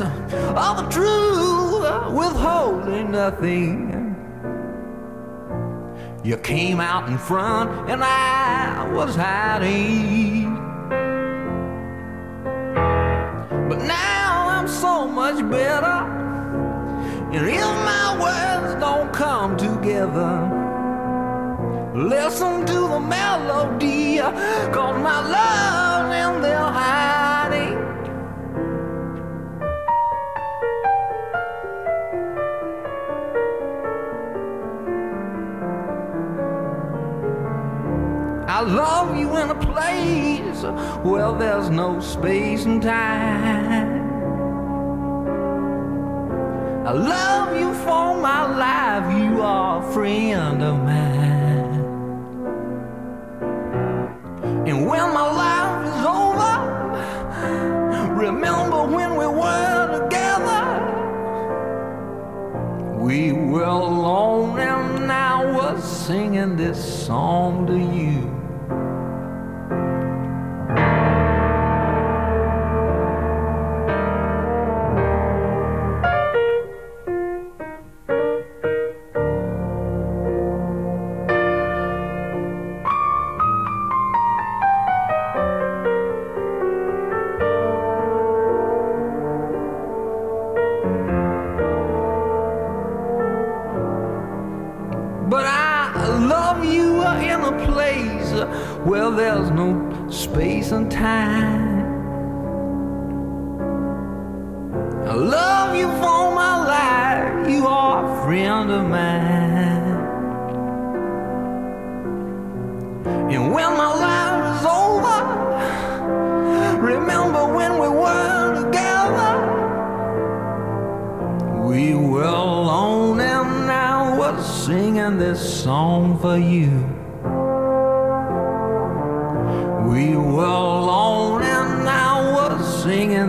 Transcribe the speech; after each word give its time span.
Of 0.00 0.76
the 0.76 0.88
truth, 0.90 2.12
withholding 2.12 3.12
nothing. 3.12 4.14
You 6.24 6.36
came 6.38 6.80
out 6.80 7.08
in 7.08 7.18
front, 7.18 7.70
and 7.88 8.02
I 8.02 8.90
was 8.92 9.14
hiding. 9.14 10.54
But 13.68 13.78
now 13.82 14.48
I'm 14.48 14.68
so 14.68 15.06
much 15.06 15.38
better, 15.50 15.98
and 17.32 17.48
if 17.48 17.60
my 17.60 18.16
words 18.20 18.80
don't 18.80 19.12
come 19.12 19.56
together. 19.56 20.64
Listen 21.94 22.66
to 22.66 22.80
the 22.88 23.00
melody, 23.00 24.18
cause 24.18 24.98
my 25.00 25.20
love's 25.34 26.14
in 26.14 26.42
their 26.42 26.58
hiding. 26.58 27.25
I 38.56 38.60
love 38.62 39.14
you 39.18 39.36
in 39.36 39.50
a 39.50 39.54
place 39.54 40.62
where 41.04 41.30
there's 41.36 41.68
no 41.68 42.00
space 42.00 42.64
and 42.64 42.80
time. 42.80 44.00
I 46.86 46.92
love 46.92 47.54
you 47.54 47.74
for 47.84 48.16
my 48.16 48.46
life, 48.56 49.14
you 49.20 49.42
are 49.42 49.82
a 49.82 49.92
friend 49.92 50.62
of 50.62 50.74
mine. 50.78 51.84
And 54.66 54.86
when 54.86 55.12
my 55.12 55.28
life 55.44 55.86
is 55.90 56.06
over, 56.16 56.56
remember 58.14 58.86
when 58.86 59.16
we 59.18 59.26
were 59.26 60.00
together. 60.00 60.64
We 63.04 63.32
were 63.34 63.64
alone 63.64 64.58
and 64.58 65.12
I 65.12 65.44
was 65.44 65.84
singing 65.84 66.56
this 66.56 67.06
song 67.06 67.66
to 67.66 67.76
you. 67.76 68.45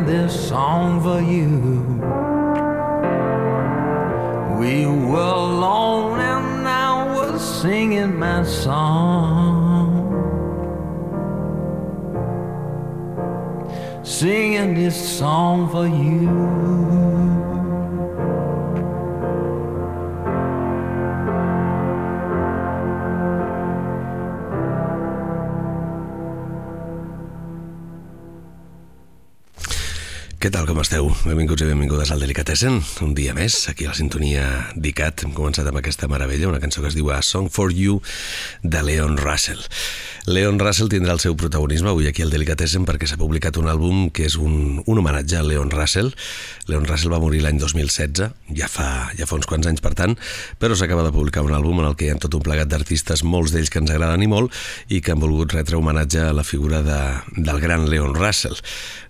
This 0.08 0.48
song 0.48 1.02
for 1.02 1.20
you. 1.20 1.46
We 4.58 4.86
were 4.86 5.36
alone 5.52 6.20
and 6.20 6.68
I 6.68 7.14
was 7.14 7.62
singing 7.62 8.18
my 8.18 8.44
song. 8.44 10.08
Singing 14.04 14.76
this 14.76 14.96
song 15.20 15.70
for 15.70 15.86
you. 15.86 17.17
Què 30.48 30.52
tal, 30.56 30.64
com 30.64 30.78
esteu? 30.80 31.10
Benvinguts 31.28 31.60
i 31.60 31.66
benvingudes 31.68 32.08
al 32.14 32.22
Delicatessen. 32.24 32.78
Un 33.04 33.12
dia 33.18 33.34
més, 33.36 33.58
aquí 33.68 33.84
a 33.84 33.90
la 33.92 33.98
sintonia 33.98 34.46
d'ICAT. 34.80 35.26
Hem 35.26 35.34
començat 35.36 35.68
amb 35.68 35.82
aquesta 35.82 36.08
meravella, 36.08 36.48
una 36.48 36.62
cançó 36.64 36.80
que 36.80 36.88
es 36.88 36.96
diu 36.96 37.10
A 37.12 37.18
Song 37.20 37.50
for 37.52 37.74
You, 37.76 37.98
de 38.64 38.80
Leon 38.80 39.20
Russell. 39.20 39.60
Leon 40.28 40.60
Russell 40.60 40.90
tindrà 40.92 41.14
el 41.16 41.20
seu 41.24 41.36
protagonisme 41.40 41.88
avui 41.92 42.08
aquí 42.08 42.24
al 42.24 42.32
Delicatessen 42.32 42.84
perquè 42.88 43.08
s'ha 43.08 43.20
publicat 43.20 43.60
un 43.60 43.68
àlbum 43.72 44.08
que 44.12 44.26
és 44.28 44.38
un, 44.40 44.82
un 44.84 45.00
homenatge 45.00 45.38
a 45.40 45.44
Leon 45.44 45.72
Russell. 45.72 46.14
Leon 46.72 46.88
Russell 46.88 47.12
va 47.12 47.20
morir 47.24 47.44
l'any 47.44 47.60
2016, 47.60 48.32
ja 48.56 48.72
fa, 48.72 48.88
ja 49.20 49.28
fa 49.28 49.36
uns 49.36 49.48
quants 49.48 49.68
anys 49.68 49.84
per 49.84 49.94
tant, 50.00 50.16
però 50.60 50.76
s'acaba 50.80 51.04
de 51.04 51.12
publicar 51.16 51.44
un 51.48 51.56
àlbum 51.56 51.80
en 51.84 51.90
el 51.92 52.00
que 52.00 52.08
hi 52.08 52.12
ha 52.12 52.20
tot 52.24 52.40
un 52.40 52.44
plegat 52.44 52.72
d'artistes, 52.72 53.24
molts 53.28 53.56
d'ells 53.56 53.72
que 53.72 53.84
ens 53.84 53.92
agraden 53.92 54.24
i 54.24 54.32
molt, 54.32 54.56
i 54.92 55.00
que 55.04 55.16
han 55.16 55.24
volgut 55.24 55.56
retre 55.56 55.80
homenatge 55.80 56.24
a 56.24 56.36
la 56.36 56.48
figura 56.48 56.84
de, 56.88 57.02
del 57.36 57.64
gran 57.64 57.88
Leon 57.88 58.16
Russell, 58.16 58.60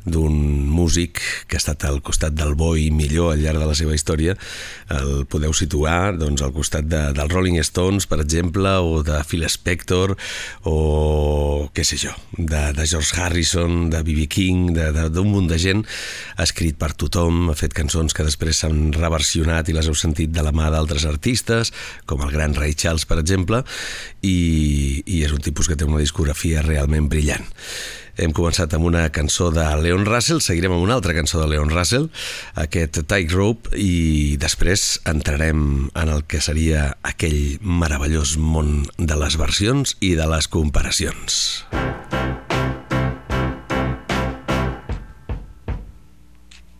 d'un 0.06 0.38
músic 0.69 1.26
que 1.47 1.57
ha 1.57 1.62
estat 1.62 1.85
al 1.88 2.01
costat 2.06 2.35
del 2.38 2.56
boi 2.57 2.89
millor 2.91 3.33
al 3.33 3.44
llarg 3.44 3.62
de 3.62 3.69
la 3.69 3.75
seva 3.77 3.95
història, 3.95 4.35
el 4.94 5.25
podeu 5.29 5.53
situar 5.56 6.15
doncs, 6.18 6.44
al 6.45 6.53
costat 6.56 6.88
de, 6.89 7.01
dels 7.18 7.33
Rolling 7.33 7.59
Stones, 7.65 8.07
per 8.09 8.19
exemple, 8.24 8.77
o 8.83 9.01
de 9.06 9.19
Phil 9.27 9.45
Spector, 9.50 10.15
o 10.69 11.69
què 11.75 11.85
sé 11.88 12.00
jo, 12.01 12.13
de, 12.38 12.62
de 12.77 12.88
George 12.88 13.19
Harrison, 13.21 13.89
de 13.94 14.03
B.B. 14.06 14.27
King, 14.31 14.71
d'un 14.74 15.31
munt 15.31 15.50
de 15.51 15.59
gent, 15.62 15.83
ha 16.38 16.45
escrit 16.47 16.77
per 16.79 16.94
tothom, 16.97 17.51
ha 17.51 17.57
fet 17.57 17.75
cançons 17.77 18.15
que 18.15 18.25
després 18.27 18.63
s'han 18.63 18.91
reversionat 18.95 19.69
i 19.69 19.77
les 19.77 19.89
heu 19.89 19.97
sentit 19.97 20.33
de 20.33 20.45
la 20.45 20.53
mà 20.56 20.71
d'altres 20.74 21.07
artistes, 21.09 21.74
com 22.06 22.24
el 22.25 22.33
gran 22.33 22.56
Ray 22.57 22.75
Charles, 22.77 23.07
per 23.09 23.19
exemple, 23.21 23.63
i, 24.21 25.03
i 25.06 25.24
és 25.25 25.33
un 25.35 25.44
tipus 25.44 25.69
que 25.69 25.77
té 25.77 25.88
una 25.88 26.01
discografia 26.03 26.65
realment 26.65 27.09
brillant. 27.12 27.47
Hem 28.17 28.31
començat 28.33 28.73
amb 28.73 28.87
una 28.89 29.03
cançó 29.13 29.51
de 29.53 29.63
Leon 29.77 30.01
Russell, 30.07 30.39
seguirem 30.41 30.73
amb 30.73 30.81
una 30.81 30.95
altra 30.97 31.13
cançó 31.13 31.37
de 31.37 31.51
Leon 31.51 31.69
Russell, 31.69 32.07
aquest 32.57 32.97
Tightrope, 33.05 33.69
i 33.77 34.37
després 34.41 34.97
entrarem 35.05 35.91
en 35.93 36.09
el 36.15 36.23
que 36.25 36.41
seria 36.41 36.95
aquell 37.05 37.59
meravellós 37.61 38.33
món 38.41 38.87
de 38.97 39.19
les 39.21 39.37
versions 39.37 39.93
i 40.01 40.15
de 40.17 40.25
les 40.33 40.49
comparacions. 40.49 41.61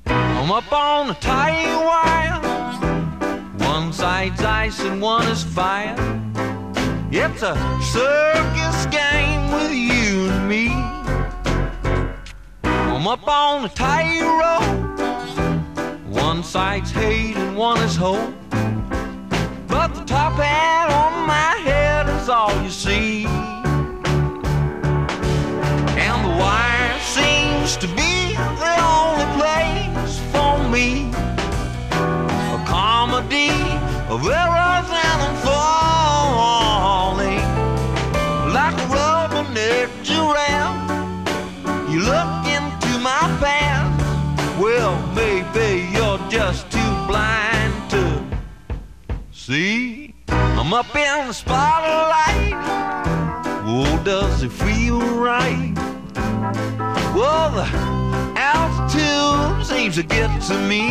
I'm 0.08 0.50
up 0.50 0.74
on 0.74 1.12
a 1.12 1.18
tight 1.22 1.70
wire. 1.86 2.42
One 3.70 3.94
side's 3.94 4.42
ice 4.42 4.80
and 4.82 5.00
one 5.00 5.28
is 5.28 5.44
fire. 5.44 5.96
It's 7.12 7.44
a 7.44 7.54
circus 7.94 8.86
game 8.90 9.52
with 9.52 9.72
you 9.72 10.32
and 10.32 10.50
me. 10.50 10.97
I'm 12.98 13.06
up 13.06 13.28
on 13.28 13.64
a 13.64 13.70
tightrope. 13.70 14.64
One 16.10 16.44
side's 16.44 16.90
hate 16.90 17.36
and 17.36 17.56
one 17.56 17.78
is 17.84 17.96
hope. 17.96 18.34
But 19.68 19.94
the 19.94 20.04
top 20.04 20.34
hat 20.34 20.90
on 20.90 21.28
my 21.28 21.58
head 21.62 22.10
is 22.20 22.28
all 22.28 22.52
you 22.64 22.72
see. 22.72 23.28
And 26.06 26.26
the 26.26 26.32
wire 26.42 27.00
seems 27.02 27.78
to 27.78 27.88
be 27.90 28.34
the 28.34 28.78
only 28.82 29.28
place 29.38 30.18
for 30.32 30.58
me. 30.68 31.12
A 31.94 32.66
comedy 32.66 33.52
of 34.10 34.26
errors 34.26 34.90
and 35.06 35.38
falling. 35.46 37.46
Like 38.52 38.74
a 38.74 38.88
rubber-necked 38.88 40.04
giraffe. 40.04 40.82
You 41.92 42.00
look 42.02 42.37
see. 49.48 50.14
I'm 50.28 50.74
up 50.74 50.94
in 50.94 51.28
the 51.28 51.34
spotlight. 51.34 52.54
Oh, 53.66 54.02
does 54.04 54.44
it 54.44 54.52
feel 54.52 55.00
right? 55.00 55.74
Well, 57.16 57.52
the 57.52 57.68
altitude 58.36 59.66
seems 59.66 59.96
to 59.96 60.04
get 60.04 60.30
to 60.50 60.58
me. 60.68 60.90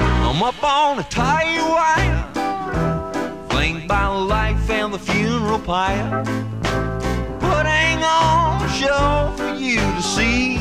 I'm 0.00 0.42
up 0.42 0.62
on 0.62 0.98
a 0.98 1.02
tight 1.04 1.62
wire, 1.74 3.48
flanked 3.48 3.88
by 3.88 4.06
life 4.08 4.68
and 4.68 4.92
the 4.92 4.98
funeral 4.98 5.60
pyre 5.60 6.22
putting 7.40 8.04
on 8.04 8.68
show 8.68 9.32
for 9.38 9.54
you 9.54 9.80
to 9.80 10.02
see. 10.02 10.59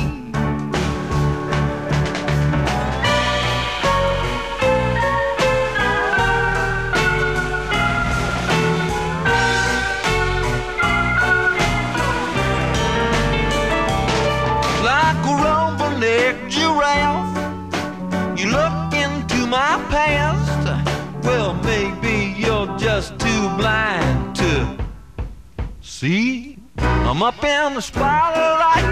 See. 26.00 26.58
I'm 26.78 27.22
up 27.22 27.44
in 27.44 27.74
the 27.74 27.82
spotlight. 27.82 28.86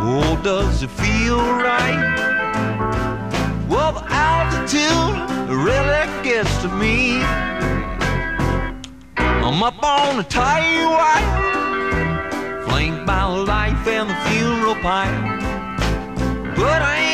Oh, 0.00 0.38
does 0.44 0.82
it 0.82 0.90
feel 0.90 1.38
right? 1.38 2.04
Well, 3.70 3.92
the 3.92 4.04
altitude 4.10 5.16
really 5.48 6.04
gets 6.22 6.54
to 6.60 6.68
me. 6.68 7.22
I'm 9.16 9.62
up 9.62 9.82
on 9.82 10.18
the 10.18 10.24
tight 10.24 10.76
wire, 10.94 12.64
flanked 12.66 13.06
by 13.06 13.24
life 13.24 13.86
and 13.86 14.10
the 14.10 14.18
funeral 14.28 14.74
pyre. 14.84 15.38
But 16.54 16.82
I 16.82 17.07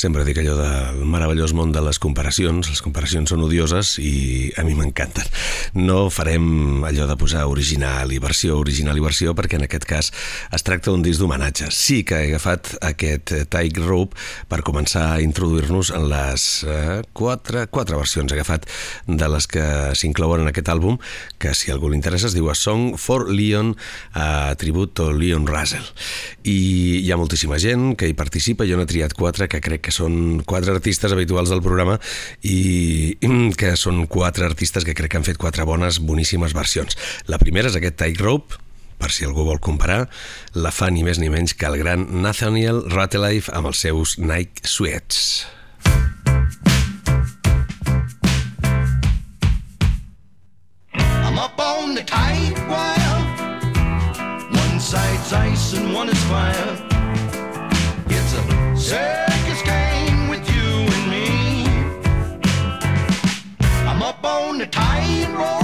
Sempre 0.00 0.22
dic 0.24 0.38
allò 0.40 0.54
del 0.56 1.02
meravellós 1.12 1.52
món 1.52 1.74
de 1.74 1.80
les 1.84 1.98
comparacions. 2.00 2.70
Les 2.72 2.80
comparacions 2.80 3.28
són 3.28 3.42
odioses 3.44 3.98
i 4.00 4.48
a 4.56 4.62
mi 4.64 4.72
m'encanten. 4.72 5.26
No 5.76 6.06
farem 6.08 6.86
allò 6.88 7.04
de 7.04 7.16
posar 7.20 7.42
original 7.50 8.08
i 8.08 8.20
versió, 8.22 8.56
original 8.62 8.96
i 8.96 9.04
versió, 9.04 9.34
perquè 9.36 9.58
en 9.58 9.66
aquest 9.66 9.84
cas 9.90 10.08
es 10.56 10.64
tracta 10.64 10.88
d'un 10.88 11.04
disc 11.04 11.20
d'homenatge. 11.20 11.68
Sí 11.76 11.98
que 12.08 12.16
he 12.16 12.30
agafat 12.30 12.70
aquest 12.88 13.34
Tight 13.52 13.76
Rope 13.82 14.16
per 14.48 14.62
començar 14.64 15.02
a 15.10 15.20
introduir-nos 15.20 15.90
en 15.92 16.08
les 16.08 16.46
eh, 16.64 17.02
quatre, 17.12 17.66
quatre 17.68 18.00
versions 18.00 18.32
he 18.32 18.38
agafat 18.38 18.64
de 19.04 19.30
les 19.34 19.50
que 19.52 19.66
s'inclouen 20.00 20.46
en 20.46 20.48
aquest 20.48 20.72
àlbum, 20.72 20.96
que 21.36 21.52
si 21.52 21.74
algú 21.74 21.92
li 21.92 22.00
interessa 22.00 22.30
es 22.30 22.38
diu 22.38 22.48
A 22.48 22.56
Song 22.56 22.96
for 22.96 23.28
Leon, 23.28 23.74
a 24.16 24.56
tribut 24.56 25.04
a 25.04 25.10
Leon 25.12 25.44
Russell. 25.50 25.92
I 26.48 27.04
hi 27.04 27.12
ha 27.12 27.20
moltíssima 27.20 27.60
gent 27.60 27.98
que 28.00 28.08
hi 28.08 28.16
participa, 28.16 28.64
jo 28.64 28.80
n'he 28.80 28.88
triat 28.88 29.12
quatre 29.12 29.44
que 29.50 29.60
crec 29.60 29.84
que 29.84 29.89
que 29.90 29.96
són 29.98 30.42
quatre 30.46 30.72
artistes 30.78 31.12
habituals 31.12 31.50
del 31.50 31.62
programa 31.64 31.98
i 32.46 33.18
que 33.58 33.74
són 33.76 34.06
quatre 34.06 34.46
artistes 34.46 34.86
que 34.86 34.94
crec 34.94 35.10
que 35.10 35.20
han 35.20 35.26
fet 35.26 35.40
quatre 35.40 35.66
bones, 35.66 35.98
boníssimes 35.98 36.54
versions. 36.54 36.96
La 37.26 37.42
primera 37.42 37.68
és 37.68 37.78
aquest 37.78 37.98
Tightrope, 37.98 38.60
per 39.00 39.10
si 39.10 39.26
algú 39.26 39.46
vol 39.48 39.58
comparar, 39.58 40.04
la 40.54 40.70
fa 40.70 40.90
ni 40.92 41.02
més 41.02 41.18
ni 41.18 41.30
menys 41.32 41.56
que 41.56 41.66
el 41.66 41.80
gran 41.80 42.06
Nathaniel 42.22 42.84
Ratelife 42.92 43.50
amb 43.56 43.72
els 43.72 43.82
seus 43.82 44.18
Nike 44.20 44.62
Sweats. 44.68 45.48
I'm 51.02 51.38
up 51.38 51.58
on 51.58 51.94
the 51.94 52.02
tight 52.02 52.58
wire 52.68 53.18
One 54.50 54.80
side's 54.80 55.32
ice 55.32 55.72
and 55.78 55.94
one 55.94 56.08
is 56.08 56.22
fire 56.24 56.76
It's 58.10 58.34
a 58.34 58.42
circus 58.76 59.49
on 64.60 64.66
the 64.66 64.72
tightrope. 64.72 65.40
Oh. 65.40 65.59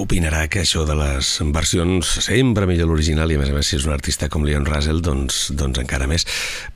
Opinarà 0.00 0.46
que 0.48 0.62
això 0.64 0.86
de 0.88 0.94
les 0.96 1.28
versions 1.52 2.08
sempre 2.24 2.66
millor 2.68 2.88
l'original 2.90 3.30
i 3.30 3.36
a 3.36 3.40
més 3.42 3.50
a 3.52 3.54
més 3.56 3.68
si 3.68 3.76
és 3.76 3.86
un 3.86 3.92
artista 3.94 4.28
com 4.32 4.44
Leon 4.46 4.64
Russell 4.66 5.02
doncs, 5.04 5.50
doncs 5.56 5.80
encara 5.82 6.08
més. 6.10 6.24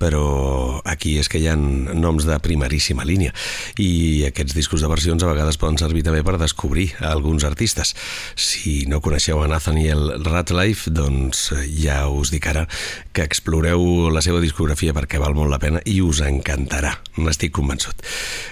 Però 0.00 0.80
aquí 0.84 1.16
és 1.20 1.30
que 1.32 1.40
hi 1.40 1.48
ha 1.48 1.56
noms 1.56 2.26
de 2.28 2.36
primeríssima 2.44 3.06
línia. 3.08 3.32
I 3.80 4.26
aquests 4.28 4.56
discos 4.56 4.84
de 4.84 4.90
versions 4.92 5.24
a 5.24 5.30
vegades 5.30 5.58
poden 5.60 5.78
servir 5.80 6.04
també 6.06 6.22
per 6.26 6.36
descobrir 6.40 6.90
alguns 7.00 7.46
artistes. 7.48 7.94
Si 8.36 8.84
no 8.90 9.00
coneixeu 9.04 9.42
a 9.42 9.48
Nathaniel 9.48 10.20
Ratliff 10.24 10.88
doncs 10.92 11.48
ja 11.80 12.04
us 12.12 12.32
dic 12.34 12.48
ara 12.50 12.66
que 13.16 13.24
exploreu 13.24 14.10
la 14.12 14.22
seva 14.24 14.42
discografia 14.42 14.94
perquè 14.96 15.20
val 15.22 15.36
molt 15.36 15.52
la 15.52 15.60
pena 15.62 15.80
i 15.88 16.00
us 16.04 16.20
encantarà, 16.24 16.92
n'estic 17.16 17.54
convençut. 17.56 18.04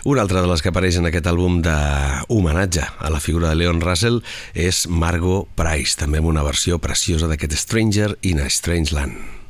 Una 0.09 0.25
altra 0.25 0.41
de 0.41 0.49
les 0.51 0.63
que 0.63 0.73
apareix 0.73 0.99
en 1.01 1.09
aquest 1.11 1.29
àlbum 1.29 1.61
d'homenatge 1.65 2.87
a 2.99 3.13
la 3.13 3.21
figura 3.21 3.51
de 3.51 3.61
Leon 3.61 3.83
Russell 3.83 4.23
Margot 4.89 5.51
Price, 5.59 5.99
també 5.99 6.23
amb 6.23 6.31
una 6.31 6.47
versió 6.47 6.79
preciosa 6.79 7.31
d'aquest 7.31 7.59
Stranger 7.59 8.13
in 8.23 8.43
a 8.43 8.51
Strange 8.51 8.95
Land. 8.95 9.42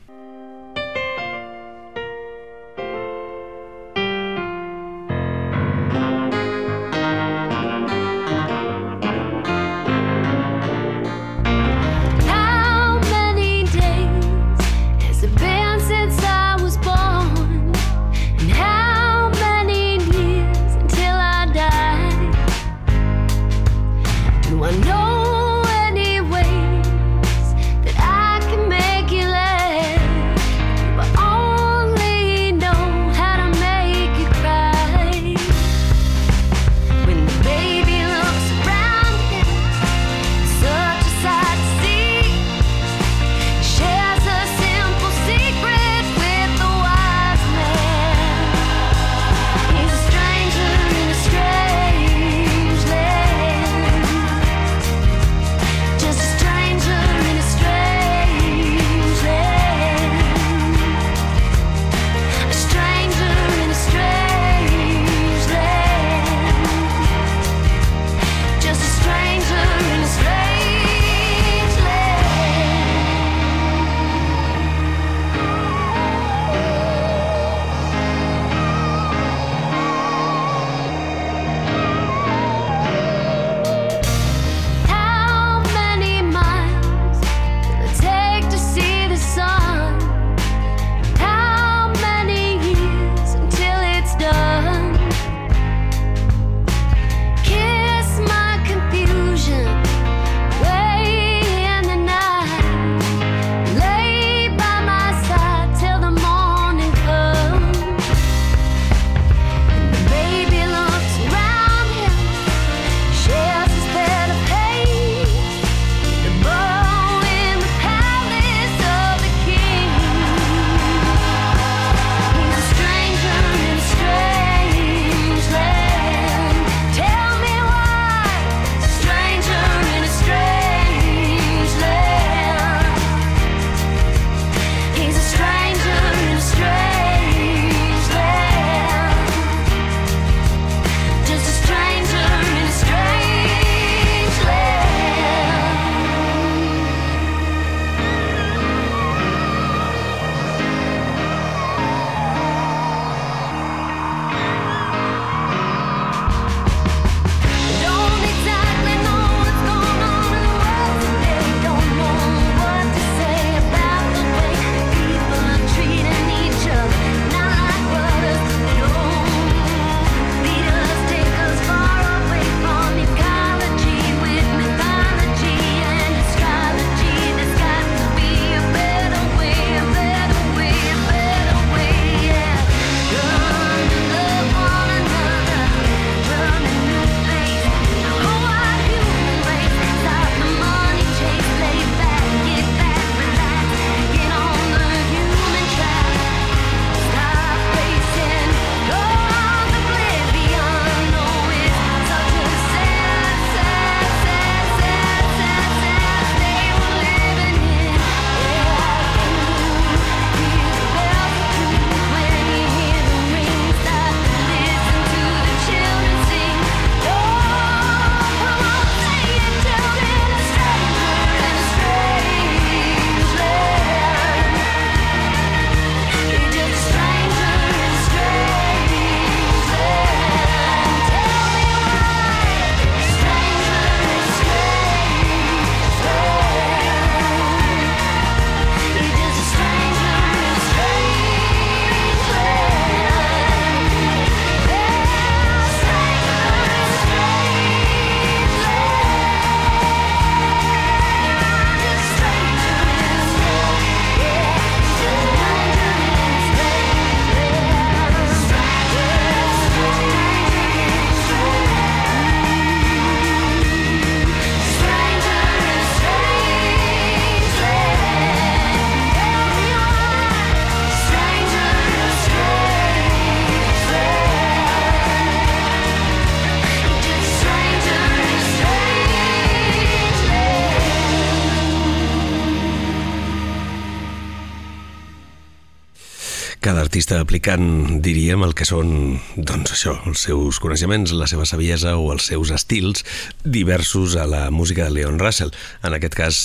Aplicant, 287.23 288.01
diríem, 288.05 288.43
el 288.45 288.53
que 288.59 288.67
són, 288.69 289.19
doncs 289.37 289.73
això, 289.75 289.95
els 290.11 290.25
seus 290.27 290.59
coneixements, 290.63 291.15
la 291.17 291.29
seva 291.31 291.47
saviesa 291.49 291.95
o 291.97 292.11
els 292.15 292.27
seus 292.31 292.53
estils 292.55 293.05
diversos 293.45 294.17
a 294.21 294.27
la 294.29 294.43
música 294.51 294.85
de 294.85 294.95
Leon 294.97 295.21
Russell. 295.23 295.55
En 295.87 295.97
aquest 295.97 296.17
cas, 296.19 296.41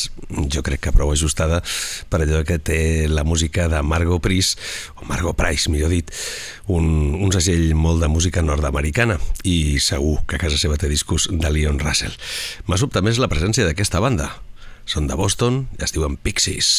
jo 0.53 0.63
crec 0.65 0.85
que 0.85 0.93
prou 0.95 1.11
ajustada 1.13 1.59
per 2.11 2.21
allò 2.23 2.43
que 2.47 2.59
té 2.59 2.79
la 3.11 3.25
música 3.27 3.67
de 3.71 3.81
Margot 3.83 4.21
Price, 4.23 4.57
o 5.01 5.07
Margot 5.09 5.37
Price, 5.37 5.71
millor 5.73 5.93
dit, 5.93 6.13
un, 6.71 7.17
un 7.19 7.33
segell 7.35 7.73
molt 7.75 8.03
de 8.03 8.11
música 8.11 8.43
nord-americana 8.45 9.19
i 9.43 9.79
segur 9.83 10.21
que 10.27 10.37
a 10.37 10.43
casa 10.47 10.59
seva 10.61 10.77
té 10.79 10.89
discos 10.91 11.29
de 11.31 11.53
Leon 11.53 11.81
Russell. 11.83 12.15
M'ha 12.67 12.79
sobtat 12.79 13.05
més 13.05 13.21
la 13.21 13.31
presència 13.31 13.67
d'aquesta 13.67 14.03
banda. 14.03 14.31
Són 14.87 15.09
de 15.09 15.17
Boston 15.19 15.65
i 15.79 15.83
es 15.83 15.95
diuen 15.95 16.15
Pixies. 16.15 16.69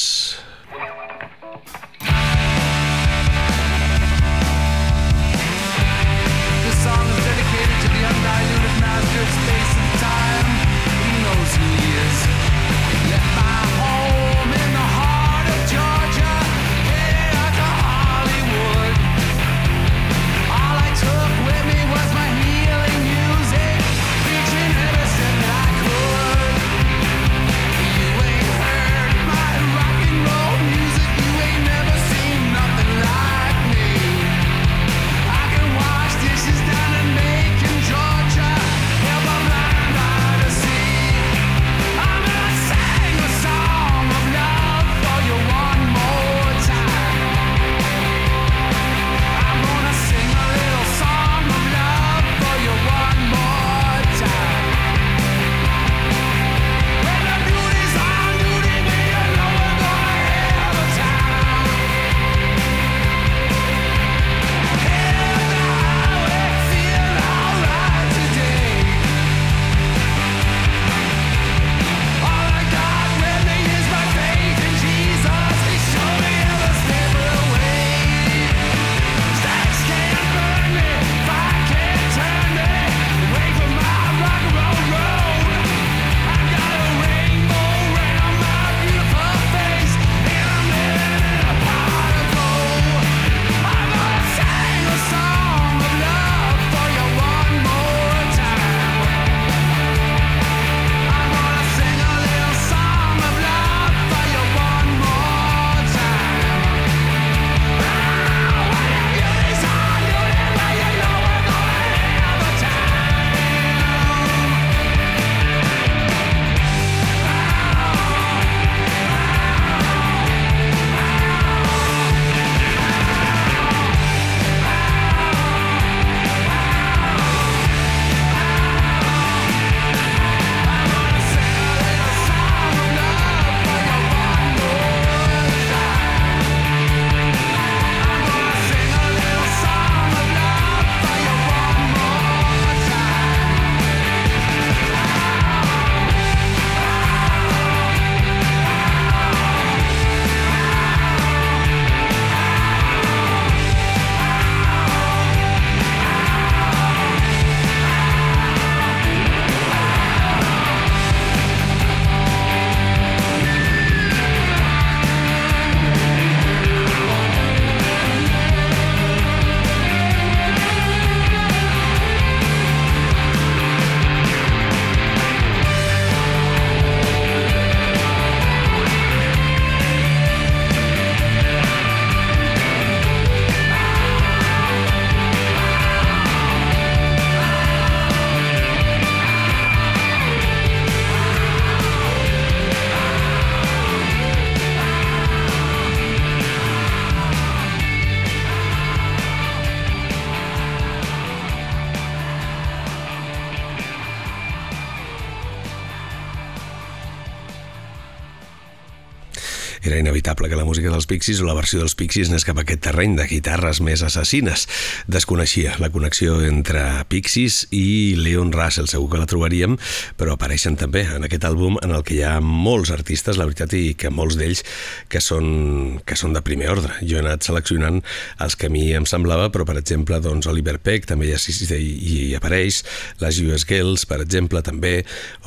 Inevitable 210.29 210.49
que 210.51 210.57
la 210.57 210.65
música 210.65 210.91
dels 210.91 211.07
Pixies 211.07 211.41
o 211.41 211.47
la 211.47 211.55
versió 211.57 211.81
dels 211.81 211.95
Pixies 211.97 212.29
anés 212.29 212.45
cap 212.45 212.59
a 212.59 212.63
aquest 212.63 212.83
terreny 212.85 213.15
de 213.17 213.25
guitarres 213.31 213.81
més 213.81 214.03
assassines. 214.05 214.67
Desconeixia 215.09 215.77
la 215.81 215.89
connexió 215.89 216.43
entre 216.45 216.83
Pixies 217.09 217.67
i 217.73 218.15
Leon 218.19 218.53
Russell, 218.53 218.91
segur 218.91 219.09
que 219.09 219.21
la 219.23 219.29
trobaríem, 219.31 219.79
però 220.21 220.35
apareixen 220.35 220.77
també 220.77 221.07
en 221.09 221.25
aquest 221.25 221.47
àlbum 221.49 221.79
en 221.81 221.95
el 221.97 222.05
que 222.05 222.19
hi 222.19 222.23
ha 222.29 222.35
molts 222.45 222.93
artistes, 222.93 223.39
la 223.41 223.47
veritat, 223.49 223.73
i 223.73 223.95
que 223.97 224.13
molts 224.13 224.37
d'ells 224.37 224.61
que 225.09 225.23
són, 225.25 226.03
que 226.05 226.19
són 226.19 226.37
de 226.37 226.45
primer 226.45 226.69
ordre. 226.75 226.99
Jo 227.01 227.23
he 227.23 227.25
anat 227.25 227.49
seleccionant 227.49 228.03
els 228.45 228.59
que 228.59 228.69
a 228.69 228.75
mi 228.75 228.85
em 228.93 229.09
semblava, 229.09 229.49
però 229.55 229.65
per 229.65 229.79
exemple, 229.81 230.21
doncs, 230.21 230.51
Oliver 230.51 230.77
Peck 230.77 231.09
també 231.09 231.31
hi, 231.31 231.35
assist, 231.39 231.73
i, 231.73 231.89
i 231.89 232.19
apareix, 232.37 232.83
les 233.25 233.41
US 233.47 233.65
Girls, 233.69 234.05
per 234.05 234.21
exemple, 234.27 234.61
també, 234.67 234.99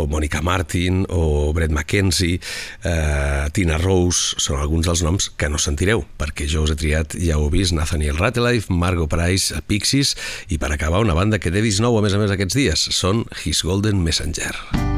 o 0.01 0.09
Monica 0.09 0.41
Martin, 0.41 1.05
o 1.13 1.51
Brett 1.53 1.69
McKenzie, 1.69 2.41
eh, 2.81 3.45
Tina 3.53 3.77
Rose, 3.77 4.41
són 4.41 4.57
alguns 4.57 4.70
dels 4.79 5.03
noms 5.03 5.27
que 5.35 5.49
no 5.51 5.59
sentireu, 5.59 6.05
perquè 6.21 6.47
jo 6.47 6.63
us 6.63 6.71
he 6.71 6.77
triat, 6.79 7.17
ja 7.19 7.35
ho 7.39 7.49
he 7.49 7.51
vist, 7.57 7.75
Nathaniel 7.75 8.19
Ratelife, 8.21 8.71
Margot 8.71 9.11
Price, 9.11 9.59
Pixies, 9.67 10.15
i 10.47 10.61
per 10.61 10.71
acabar 10.71 11.03
una 11.03 11.17
banda 11.17 11.41
que 11.41 11.51
té 11.51 11.63
disc 11.65 11.83
nou, 11.83 11.99
a 11.99 12.05
més 12.05 12.15
a 12.15 12.21
més, 12.21 12.31
aquests 12.31 12.55
dies, 12.55 12.87
són 12.95 13.25
His 13.43 13.65
Golden 13.67 13.99
Messenger. 14.05 14.55
mistaken 14.55 14.90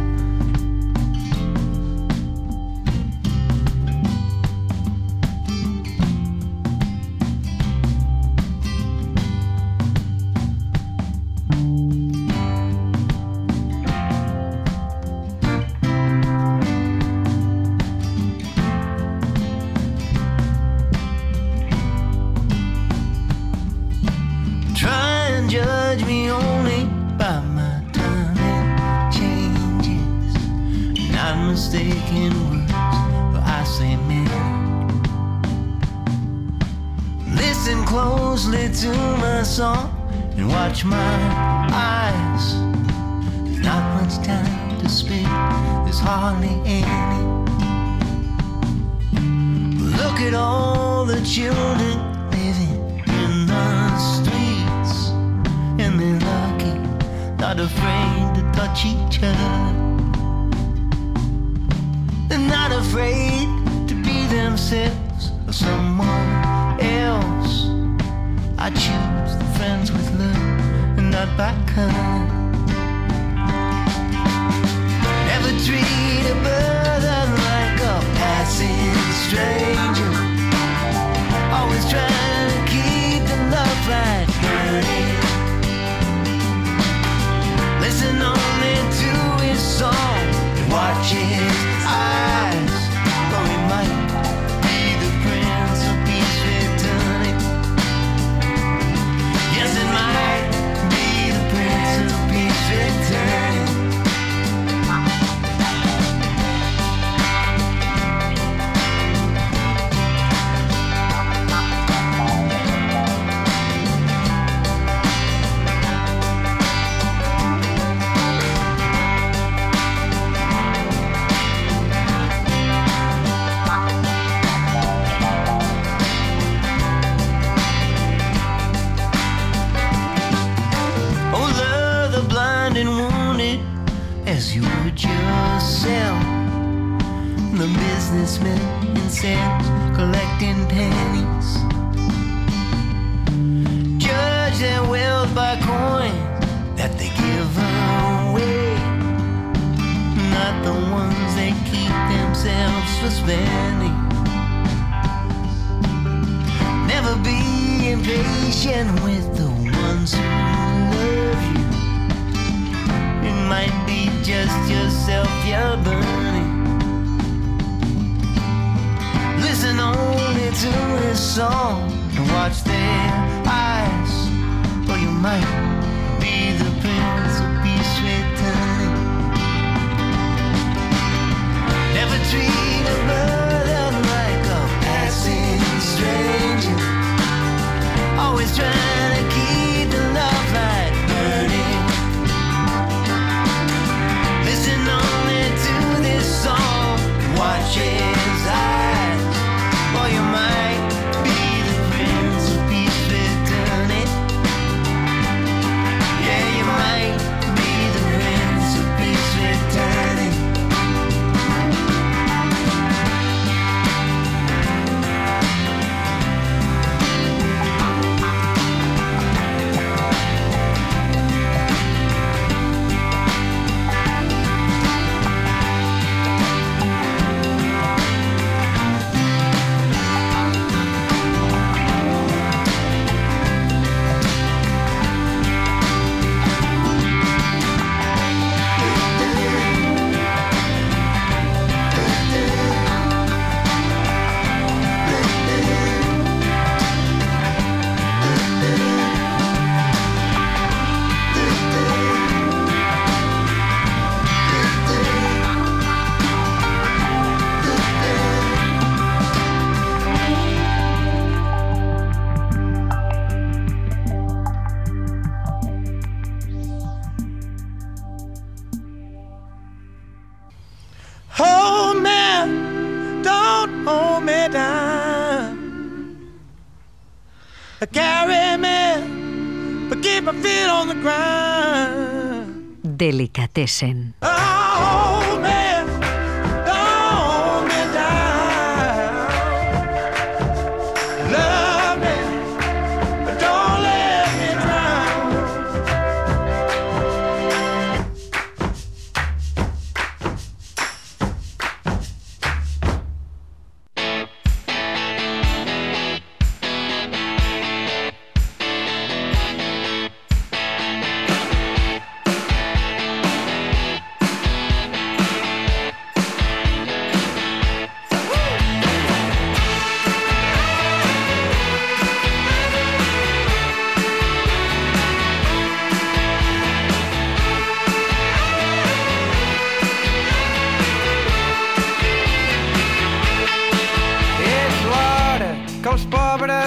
Delicatessen. 283.54 284.12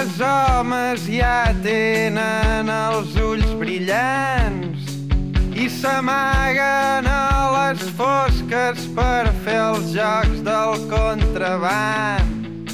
Pobres 0.07 0.21
homes 0.21 1.07
ja 1.07 1.53
tenen 1.63 2.69
els 2.69 3.15
ulls 3.19 3.49
brillants 3.59 4.93
i 5.55 5.67
s'amaguen 5.69 7.07
a 7.07 7.51
les 7.55 7.81
fosques 7.97 8.87
per 8.95 9.27
fer 9.43 9.59
els 9.59 9.91
jocs 9.91 10.41
del 10.45 10.87
contraband. 10.91 12.71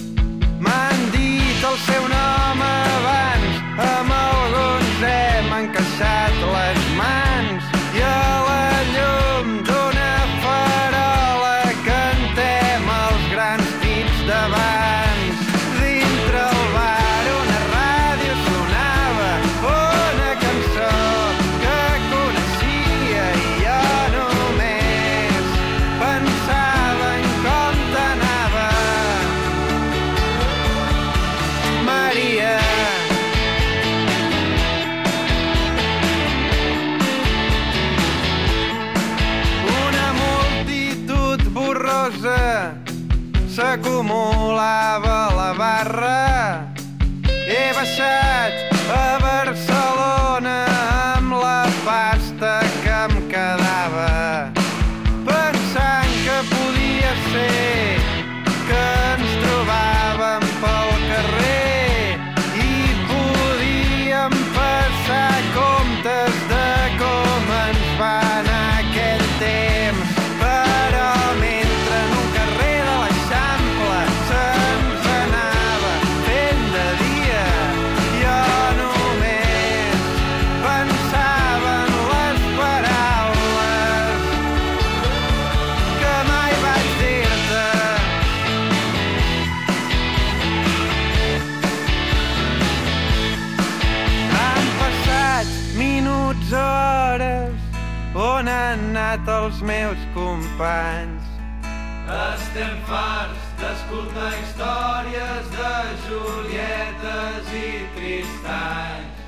M'han 0.59 1.09
dit 1.11 1.63
el 1.63 1.77
seu 1.87 2.07
nom 2.11 2.63
abans, 2.67 3.59
amb 3.77 4.15
alguns 4.19 5.03
hem 5.09 5.53
encaixat 5.63 6.41
les 6.53 6.89
mans 6.97 7.22
on 98.15 98.47
han 98.47 98.79
anat 98.95 99.27
els 99.27 99.61
meus 99.61 99.97
companys. 100.13 101.25
Estem 102.13 102.75
farts 102.85 103.47
d'escoltar 103.57 104.33
històries 104.37 105.49
de 105.55 105.73
Julietes 106.05 107.49
i 107.57 107.71
Tristanys. 107.95 109.23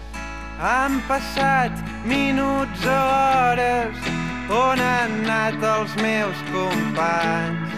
Han 0.60 1.02
passat 1.08 1.74
minuts 2.06 2.86
o 2.86 3.00
hores 3.00 4.12
on 4.54 4.80
han 4.80 5.18
anat 5.24 5.66
els 5.74 5.98
meus 5.98 6.46
companys. 6.54 7.74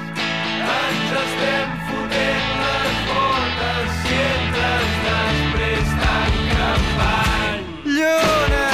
Ens 0.67 1.17
estem 1.24 1.76
fotent 1.88 2.54
les 2.65 3.02
botes 3.13 3.98
si 4.04 4.22
entres 4.28 4.96
després 5.08 5.98
tan 6.04 6.39
campany. 6.52 7.67
Lluna 7.96 8.66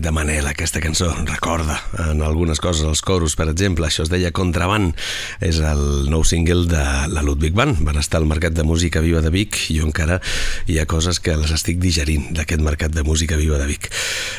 De 0.00 0.10
Manel, 0.12 0.46
aquesta 0.46 0.80
cançó. 0.80 1.08
Recorda, 1.24 1.78
en 2.10 2.22
algunes 2.22 2.60
coses, 2.60 2.84
els 2.84 3.00
coros, 3.04 3.36
per 3.38 3.48
exemple, 3.50 3.86
això 3.86 4.04
es 4.04 4.10
deia 4.12 4.32
Contraband. 4.34 4.92
És 5.40 5.60
el 5.64 6.10
nou 6.12 6.24
single 6.26 6.66
de 6.70 6.84
la 7.12 7.24
Ludwig 7.24 7.54
Band. 7.56 7.80
Van 7.86 7.98
estar 8.00 8.20
al 8.20 8.28
Mercat 8.28 8.56
de 8.56 8.64
Música 8.66 9.00
Viva 9.04 9.22
de 9.24 9.32
Vic 9.32 9.56
jo 9.72 9.86
encara 9.86 10.18
hi 10.66 10.78
ha 10.80 10.86
coses 10.88 11.20
que 11.22 11.36
les 11.38 11.52
estic 11.54 11.78
digerint 11.82 12.30
d'aquest 12.36 12.62
Mercat 12.64 12.94
de 12.94 13.04
Música 13.06 13.38
Viva 13.40 13.58
de 13.60 13.68
Vic. 13.68 13.88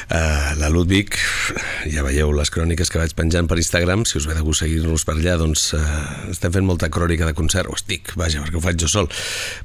Uh, 0.07 0.53
la 0.61 0.69
Ludwig, 0.73 1.17
ja 1.91 2.05
veieu 2.05 2.31
les 2.35 2.51
cròniques 2.53 2.91
que 2.91 3.01
vaig 3.01 3.15
penjant 3.17 3.49
per 3.49 3.59
Instagram, 3.61 4.05
si 4.07 4.19
us 4.19 4.27
ve 4.29 4.37
de 4.37 4.45
gust 4.45 4.63
seguir-nos 4.63 5.05
per 5.07 5.17
allà, 5.17 5.37
doncs 5.41 5.71
uh, 5.77 5.81
estem 6.31 6.53
fent 6.53 6.67
molta 6.67 6.91
crònica 6.93 7.27
de 7.27 7.35
concert, 7.37 7.71
o 7.71 7.77
estic, 7.77 8.13
vaja, 8.19 8.43
perquè 8.43 8.59
ho 8.59 8.63
faig 8.63 8.79
jo 8.81 8.91
sol, 8.91 9.11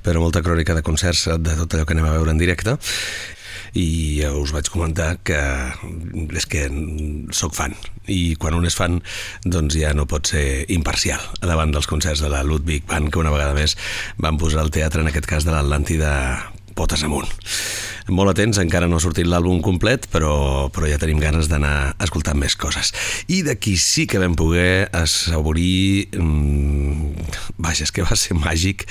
però 0.02 0.22
molta 0.24 0.42
crònica 0.44 0.76
de 0.78 0.84
concerts 0.86 1.28
de 1.38 1.56
tot 1.62 1.76
allò 1.76 1.86
que 1.86 1.96
anem 1.96 2.10
a 2.10 2.16
veure 2.18 2.34
en 2.34 2.42
directe 2.42 2.76
i 3.78 4.20
ja 4.20 4.32
us 4.36 4.52
vaig 4.52 4.68
comentar 4.72 5.16
que 5.24 5.40
és 6.36 6.46
que 6.50 6.66
sóc 7.32 7.54
fan 7.56 7.76
i 8.10 8.34
quan 8.40 8.56
un 8.58 8.66
és 8.68 8.76
fan 8.76 8.98
doncs 9.44 9.78
ja 9.78 9.92
no 9.96 10.08
pot 10.10 10.28
ser 10.28 10.64
imparcial 10.74 11.22
davant 11.40 11.72
dels 11.72 11.88
concerts 11.88 12.24
de 12.24 12.32
la 12.32 12.42
Ludwig 12.44 12.84
Band 12.88 13.12
que 13.12 13.22
una 13.22 13.32
vegada 13.32 13.56
més 13.56 13.76
van 14.18 14.40
posar 14.40 14.64
al 14.64 14.74
teatre 14.74 15.00
en 15.02 15.08
aquest 15.12 15.28
cas 15.30 15.48
de 15.48 15.54
l'Atlàntida 15.54 16.12
potes 16.74 17.04
amunt. 17.04 17.28
Molt 18.10 18.32
atents, 18.32 18.58
encara 18.58 18.88
no 18.90 18.98
ha 18.98 19.02
sortit 19.04 19.28
l'àlbum 19.28 19.60
complet, 19.62 20.08
però, 20.10 20.68
però 20.74 20.88
ja 20.90 20.98
tenim 20.98 21.20
ganes 21.22 21.46
d'anar 21.50 21.94
escoltant 22.02 22.38
més 22.40 22.56
coses. 22.58 22.90
I 23.30 23.42
d'aquí 23.46 23.76
sí 23.78 24.08
que 24.10 24.20
vam 24.22 24.34
poder 24.38 24.88
assaborir... 24.96 26.08
Mmm, 26.18 27.12
vaja, 27.62 27.86
és 27.86 27.92
que 27.94 28.02
va 28.06 28.18
ser 28.18 28.34
màgic. 28.38 28.86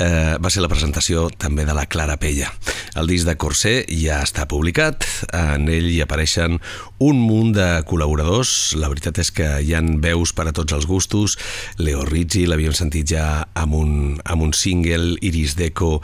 Eh, 0.00 0.36
va 0.42 0.50
ser 0.50 0.64
la 0.64 0.70
presentació 0.72 1.28
també 1.30 1.66
de 1.68 1.76
la 1.76 1.86
Clara 1.86 2.18
Pella. 2.20 2.50
El 2.98 3.06
disc 3.10 3.28
de 3.28 3.36
Corsé 3.38 3.74
ja 3.86 4.20
està 4.24 4.48
publicat, 4.50 5.06
en 5.36 5.68
ell 5.70 5.86
hi 5.92 6.00
apareixen 6.02 6.58
un 7.00 7.20
munt 7.22 7.54
de 7.56 7.68
col·laboradors. 7.88 8.74
La 8.80 8.90
veritat 8.92 9.20
és 9.22 9.30
que 9.34 9.46
hi 9.62 9.74
han 9.78 10.00
veus 10.02 10.34
per 10.36 10.48
a 10.50 10.54
tots 10.56 10.74
els 10.76 10.88
gustos. 10.90 11.38
Leo 11.78 12.02
Rizzi 12.08 12.46
l'havíem 12.48 12.74
sentit 12.76 13.14
ja 13.14 13.26
amb 13.54 13.78
un, 13.78 13.92
amb 14.24 14.48
un 14.48 14.54
single, 14.56 15.16
Iris 15.24 15.56
Deco, 15.58 16.00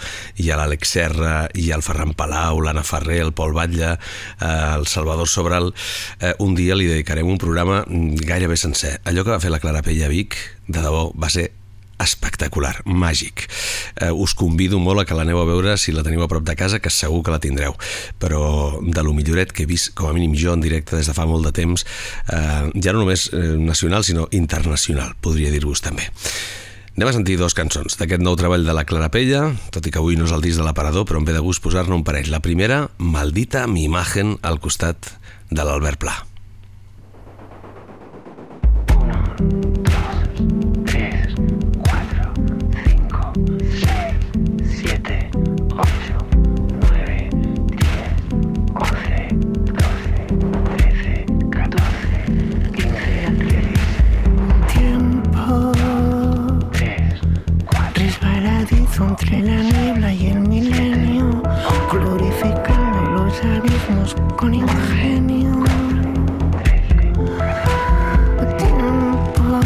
ha 0.47 0.61
l'Àlex 0.61 0.95
Serra, 0.97 1.35
hi 1.55 1.71
ha 1.71 1.81
el 1.81 1.85
Ferran 1.85 2.15
Palau, 2.17 2.36
l'Anna 2.63 2.85
Ferrer, 2.87 3.21
el 3.25 3.35
Pol 3.37 3.55
Batlle, 3.57 3.97
eh, 3.97 4.55
el 4.77 4.87
Salvador 4.87 5.29
Sobral. 5.29 5.73
Eh, 6.21 6.35
un 6.39 6.57
dia 6.59 6.77
li 6.79 6.89
dedicarem 6.91 7.29
un 7.29 7.39
programa 7.43 7.83
mm, 7.87 8.27
gairebé 8.27 8.57
sencer. 8.61 8.99
Allò 9.05 9.25
que 9.25 9.35
va 9.35 9.43
fer 9.43 9.53
la 9.55 9.63
Clara 9.63 9.85
Pella 9.87 10.11
Vic, 10.13 10.39
de 10.67 10.83
debò, 10.83 11.09
va 11.17 11.31
ser 11.33 11.51
espectacular, 12.03 12.83
màgic. 12.85 13.47
Eh, 13.97 14.11
us 14.13 14.35
convido 14.37 14.79
molt 14.83 15.01
a 15.01 15.07
que 15.09 15.17
l'aneu 15.17 15.41
a 15.41 15.47
veure 15.49 15.77
si 15.81 15.95
la 15.97 16.05
teniu 16.05 16.23
a 16.25 16.29
prop 16.29 16.45
de 16.45 16.57
casa, 16.59 16.81
que 16.81 16.93
segur 16.93 17.23
que 17.25 17.33
la 17.33 17.41
tindreu. 17.41 17.77
Però 18.21 18.83
de 18.83 19.07
lo 19.07 19.15
milloret 19.17 19.53
que 19.53 19.65
he 19.65 19.71
vist, 19.71 19.95
com 19.97 20.11
a 20.11 20.15
mínim 20.17 20.37
jo 20.37 20.53
en 20.53 20.65
directe 20.65 20.97
des 20.97 21.09
de 21.09 21.17
fa 21.17 21.27
molt 21.27 21.49
de 21.49 21.55
temps, 21.57 21.87
eh, 22.29 22.69
ja 22.75 22.93
no 22.93 23.01
només 23.01 23.31
eh, 23.33 23.57
nacional, 23.57 24.05
sinó 24.05 24.29
internacional, 24.37 25.17
podria 25.21 25.53
dir-vos 25.55 25.85
també. 25.85 26.11
Anem 26.97 27.11
a 27.11 27.13
sentir 27.13 27.35
dos 27.37 27.53
cançons 27.53 27.99
d'aquest 28.01 28.23
nou 28.25 28.39
treball 28.41 28.63
de 28.65 28.73
la 28.73 28.87
Clara 28.89 29.11
Pella, 29.13 29.43
tot 29.69 29.85
i 29.85 29.91
que 29.93 30.01
avui 30.01 30.17
no 30.17 30.25
és 30.25 30.33
el 30.33 30.41
disc 30.41 30.57
de 30.57 30.65
l'aparador, 30.65 31.05
però 31.05 31.21
em 31.21 31.27
ve 31.29 31.35
de 31.37 31.43
gust 31.45 31.61
posar-ne 31.61 31.93
un 31.93 32.07
parell. 32.09 32.31
La 32.33 32.41
primera, 32.41 32.87
Maldita 32.97 33.67
mi 33.69 33.85
imagen, 33.85 34.39
al 34.41 34.57
costat 34.65 35.13
de 35.53 35.61
l'Albert 35.61 36.01
Pla. 36.01 36.17
tres, 39.37 39.66
entre 59.05 59.43
la 59.43 59.63
niebla 59.63 60.13
y 60.13 60.29
el 60.29 60.41
milenio, 60.41 61.43
glorificando 61.93 63.11
los 63.13 63.45
abismos 63.45 64.17
con 64.37 64.55
ingenio. 64.55 65.65
Tiempo, 68.57 69.61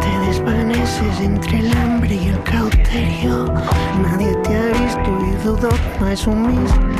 te 0.00 0.26
desvaneces 0.26 1.20
entre 1.20 1.58
el 1.58 1.76
hambre 1.76 2.14
y 2.14 2.28
el 2.28 2.42
cauterio, 2.44 3.52
nadie 4.02 4.34
te 4.44 4.56
ha 4.56 4.66
visto 4.80 5.10
y 5.26 5.44
dudo, 5.44 5.68
no 5.98 6.08
es 6.08 6.26
un 6.26 6.62
misterio. 6.62 6.99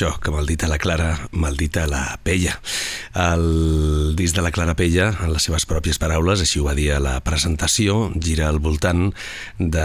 Això, 0.00 0.16
que 0.20 0.30
maldita 0.32 0.68
la 0.68 0.78
Clara, 0.78 1.28
maldita 1.32 1.86
la 1.86 2.18
Pella. 2.22 2.54
El 3.14 4.14
disc 4.16 4.34
de 4.34 4.42
la 4.42 4.50
Clara 4.50 4.74
Pella, 4.74 5.10
en 5.20 5.34
les 5.34 5.44
seves 5.44 5.66
pròpies 5.68 6.00
paraules, 6.00 6.40
així 6.40 6.60
ho 6.60 6.64
va 6.64 6.74
dir 6.74 6.92
a 6.94 7.00
la 7.02 7.18
presentació, 7.20 8.10
gira 8.16 8.48
al 8.48 8.60
voltant 8.64 9.10
de 9.58 9.84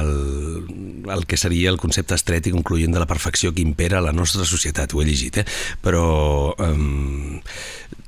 el, 0.00 0.10
el 1.14 1.26
que 1.30 1.38
seria 1.38 1.70
el 1.70 1.78
concepte 1.78 2.18
estrètic 2.18 2.56
concloent 2.56 2.96
de 2.96 3.02
la 3.02 3.06
perfecció 3.06 3.54
que 3.54 3.62
impera 3.62 4.00
a 4.00 4.06
la 4.08 4.16
nostra 4.16 4.44
societat. 4.44 4.94
Ho 4.94 5.02
he 5.02 5.06
llegit, 5.06 5.44
eh? 5.44 5.46
Però 5.84 6.56
um, 6.58 7.38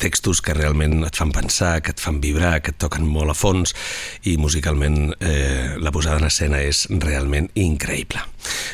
textos 0.02 0.42
que 0.42 0.54
realment 0.56 1.04
et 1.06 1.16
fan 1.18 1.30
pensar, 1.34 1.76
que 1.82 1.92
et 1.94 2.02
fan 2.02 2.18
vibrar, 2.22 2.56
que 2.62 2.72
et 2.74 2.78
toquen 2.82 3.06
molt 3.06 3.32
a 3.32 3.36
fons 3.38 3.74
i 4.26 4.36
musicalment 4.40 5.14
eh, 5.20 5.78
la 5.78 5.92
posada 5.94 6.18
en 6.18 6.26
escena 6.26 6.62
és 6.62 6.84
realment 6.90 7.48
increïble. 7.54 8.24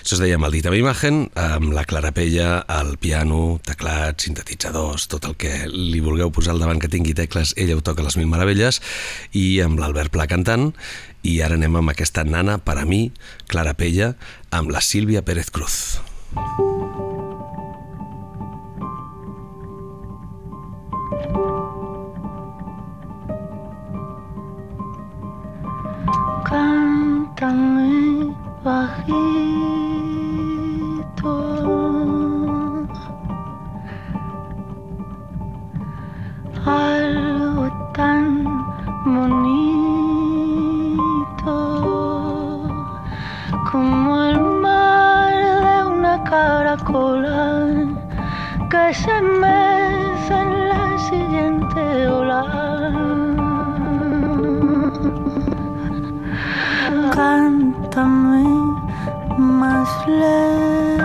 Això 0.00 0.16
es 0.16 0.22
deia 0.22 0.40
Maldita 0.40 0.72
imagen, 0.72 1.26
amb 1.36 1.74
la 1.76 1.84
Clara 1.88 2.12
Pella, 2.16 2.62
al 2.64 2.96
piano, 2.96 3.58
teclats, 3.66 4.24
sintetitzadors, 4.24 5.08
tot 5.12 5.28
el 5.28 5.36
que 5.36 5.66
li 5.68 6.00
vulgueu 6.00 6.32
posar 6.32 6.54
al 6.54 6.64
davant 6.64 6.80
que 6.80 6.88
tingui 6.92 7.16
tecles, 7.18 7.52
ella 7.56 7.76
ho 7.76 7.84
toca 7.84 8.06
les 8.06 8.16
mil 8.16 8.30
meravelles, 8.30 8.80
i 9.36 9.60
amb 9.64 9.80
l'Albert 9.82 10.14
Pla 10.14 10.28
cantant, 10.30 10.70
i 11.26 11.40
ara 11.44 11.58
anem 11.58 11.82
amb 11.82 11.92
aquesta 11.92 12.24
nana, 12.24 12.56
per 12.62 12.78
a 12.80 12.88
mi, 12.88 13.08
Clara 13.50 13.76
Pella, 13.76 14.14
amb 14.54 14.72
la 14.72 14.80
Sílvia 14.80 15.24
Pérez 15.26 15.52
Cruz. 15.52 15.98
Cántame 16.32 16.77
algo 36.66 37.66
tan 37.94 38.44
bonito 39.04 39.48
como 43.70 44.24
el 44.24 44.40
mar 44.62 45.32
de 45.66 45.78
una 45.96 46.14
caracola 46.24 47.40
que 48.70 48.84
se 48.94 49.16
mece 49.42 50.34
en 50.34 50.50
la 50.68 50.98
siguiente 51.08 51.82
ola. 52.08 52.58
Cántame 57.98 58.46
más 59.38 59.90
lento. 60.06 61.02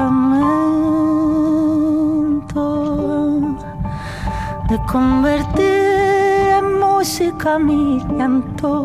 de 4.67 4.77
convertir 4.91 6.47
en 6.57 6.79
música 6.79 7.59
mi 7.59 7.99
llanto 8.17 8.78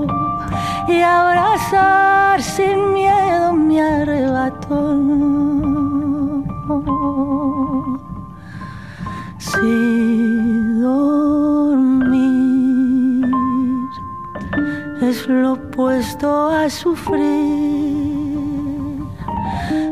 sufrir, 16.71 17.23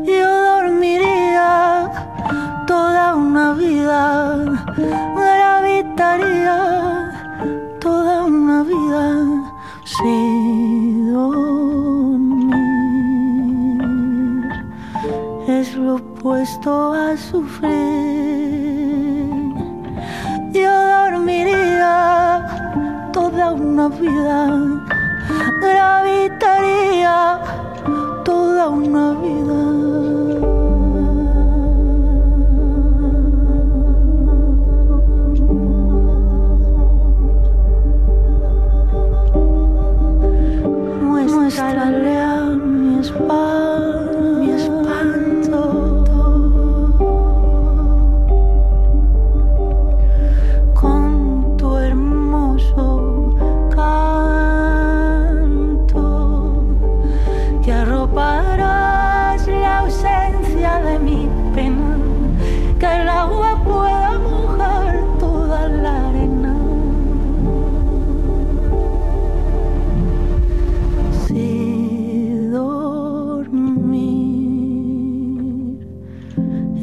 yo 0.05 0.43
dormiría 0.43 1.91
toda 2.67 3.15
una 3.15 3.53
vida, 3.53 4.45
gravitaría 5.15 6.57
toda 7.79 8.23
una 8.25 8.63
vida 8.63 9.25
si 9.85 11.11
dormir 11.11 12.63
es 15.47 15.75
lo 15.75 15.95
opuesto 15.95 16.93
a 16.93 17.17
sufrir. 17.17 17.72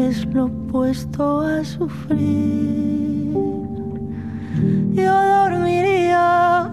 Es 0.00 0.24
lo 0.32 0.46
opuesto 0.46 1.40
a 1.42 1.62
sufrir, 1.62 3.34
yo 4.92 5.14
dormiría 5.36 6.70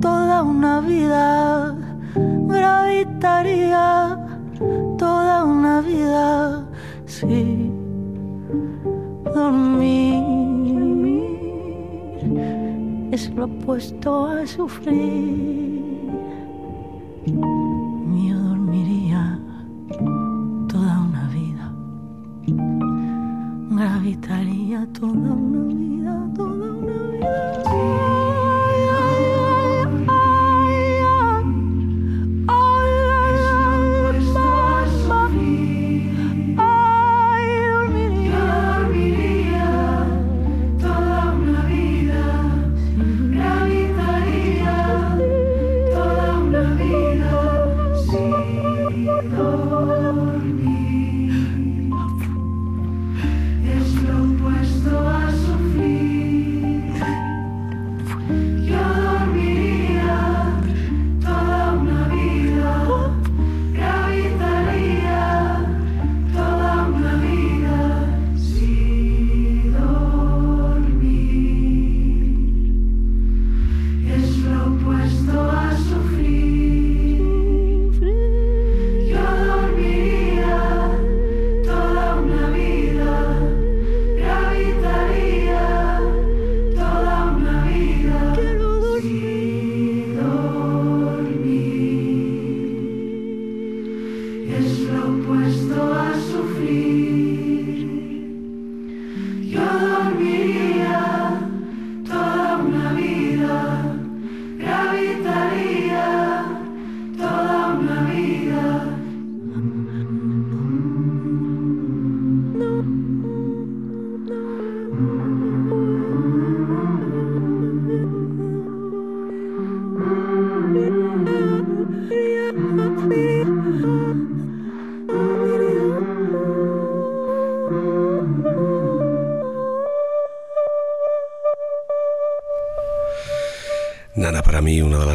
toda 0.00 0.44
una 0.44 0.80
vida, 0.80 1.76
gravitaría 2.46 4.16
toda 4.96 5.44
una 5.44 5.80
vida. 5.80 6.64
Si 7.06 7.72
dormir 9.34 10.22
es 13.10 13.30
lo 13.30 13.46
opuesto 13.46 14.26
a 14.26 14.46
sufrir. 14.46 15.77
Gravitaría 24.78 24.86
toda 24.92 25.37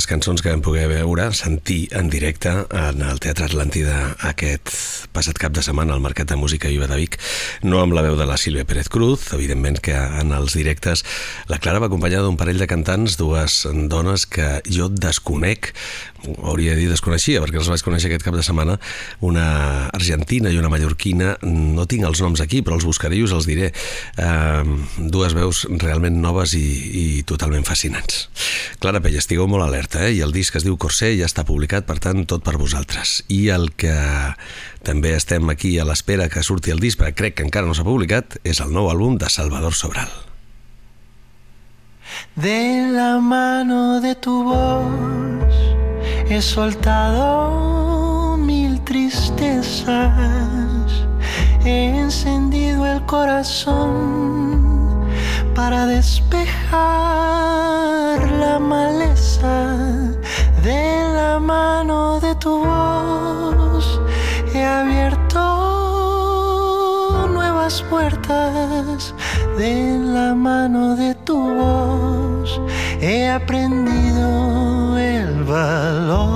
les 0.04 0.10
cançons 0.12 0.42
que 0.44 0.52
vam 0.52 0.60
poder 0.60 0.90
veure, 0.92 1.30
sentir 1.32 1.86
en 1.96 2.10
directe 2.12 2.52
en 2.76 3.04
el 3.08 3.22
Teatre 3.24 3.46
Atlàntida 3.48 4.00
aquest 4.28 4.68
passat 5.14 5.38
cap 5.40 5.54
de 5.54 5.64
setmana 5.66 5.94
al 5.94 6.02
Mercat 6.04 6.32
de 6.32 6.38
Música 6.40 6.72
Viva 6.72 6.90
de 6.90 6.98
Vic, 7.00 7.20
no 7.62 7.80
amb 7.84 7.94
la 7.96 8.04
veu 8.06 8.18
de 8.20 8.26
la 8.28 8.38
Sílvia 8.42 8.66
Pérez 8.66 8.90
Cruz, 8.92 9.30
evidentment 9.38 9.80
que 9.84 9.96
en 9.96 10.34
els 10.36 10.58
directes 10.58 11.06
la 11.52 11.60
Clara 11.62 11.82
va 11.84 11.90
acompanyada 11.92 12.26
d'un 12.26 12.40
parell 12.40 12.62
de 12.62 12.68
cantants, 12.70 13.18
dues 13.22 13.62
dones 13.92 14.26
que 14.26 14.60
jo 14.68 14.90
desconec, 14.90 15.72
hauria 16.42 16.74
de 16.74 16.84
dir 16.84 16.90
desconeixia, 16.92 17.42
perquè 17.44 17.60
els 17.62 17.70
vaig 17.70 17.84
conèixer 17.86 18.10
aquest 18.10 18.26
cap 18.26 18.36
de 18.38 18.46
setmana, 18.46 18.78
una 19.22 19.48
argentina 19.94 20.52
i 20.52 20.60
una 20.60 20.72
mallorquina, 20.72 21.38
no 21.44 21.88
tinc 21.90 22.08
els 22.08 22.24
noms 22.24 22.42
aquí, 22.44 22.64
però 22.64 22.78
els 22.80 22.88
buscaré 22.88 23.20
i 23.20 23.24
us 23.26 23.36
els 23.36 23.48
diré. 23.50 23.72
Uh, 24.18 24.64
dues 24.98 25.36
veus 25.38 25.66
realment 25.84 26.22
noves 26.24 26.56
i, 26.58 26.64
i 26.64 27.06
totalment 27.28 27.68
fascinants. 27.68 28.28
Clara 28.84 29.02
Pell, 29.04 29.18
estigueu 29.20 29.48
molt 29.52 29.66
alerta, 29.68 30.06
eh? 30.08 30.14
i 30.18 30.24
el 30.26 30.34
disc 30.36 30.56
es 30.58 30.66
diu 30.66 30.78
Corsé 30.80 31.14
ja 31.20 31.28
està 31.30 31.46
publicat, 31.48 31.88
per 31.88 32.00
tant, 32.04 32.24
tot 32.30 32.44
per 32.46 32.58
vosaltres. 32.60 33.22
I 33.34 33.48
el 33.54 33.70
que 33.80 33.94
també 34.84 35.03
estem 35.12 35.50
aquí 35.52 35.80
a 35.80 35.86
l'espera 35.86 36.30
que 36.32 36.44
surti 36.44 36.72
el 36.72 36.80
disc, 36.80 36.98
perquè 37.00 37.16
crec 37.20 37.36
que 37.38 37.44
encara 37.44 37.68
no 37.68 37.76
s'ha 37.76 37.84
publicat, 37.84 38.38
és 38.48 38.62
el 38.64 38.72
nou 38.72 38.88
àlbum 38.92 39.18
de 39.20 39.30
Salvador 39.30 39.76
Sobral. 39.76 40.12
De 42.36 42.88
la 42.94 43.20
mano 43.20 44.00
de 44.02 44.16
tu 44.16 44.44
voz 44.44 45.54
he 46.30 46.42
soltado 46.42 48.38
mil 48.38 48.80
tristezas, 48.84 49.88
he 51.66 52.00
encendido 52.00 52.86
el 52.86 53.06
corazón 53.06 54.64
para 55.56 55.86
despejar 55.86 56.80
la 58.40 58.60
maleza. 58.60 59.78
De 60.64 61.14
la 61.14 61.40
mano 61.40 62.20
de 62.22 62.36
tu 62.36 62.64
voz 62.64 63.63
nuevas 67.74 67.82
puertas. 67.90 69.16
De 69.58 69.98
la 69.98 70.36
mano 70.36 70.96
de 70.96 71.16
tu 71.16 71.38
voz 71.38 72.62
he 73.02 73.28
aprendido 73.30 74.98
el 74.98 75.44
valor. 75.44 76.34